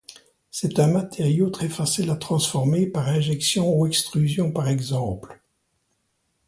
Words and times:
C'est 0.49 0.79
un 0.79 0.87
matériau 0.87 1.51
très 1.51 1.69
facile 1.69 2.09
à 2.09 2.15
transformer, 2.15 2.87
par 2.87 3.07
injection 3.07 3.71
ou 3.71 3.85
extrusion 3.85 4.51
par 4.51 4.67
exemple. 4.67 5.39